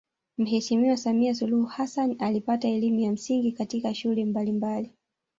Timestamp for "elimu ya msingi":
2.67-3.51